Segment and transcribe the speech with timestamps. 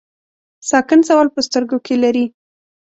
[0.69, 2.25] ساکن سوال په سترګو کې لري.